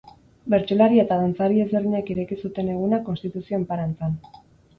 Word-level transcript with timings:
Bertsolari 0.51 1.01
eta 1.01 1.17
dantzari 1.23 1.59
ezberdinek 1.65 2.09
ireki 2.15 2.39
zuten 2.47 2.73
eguna 2.77 3.01
konstituzio 3.11 3.61
enparantzan. 3.61 4.19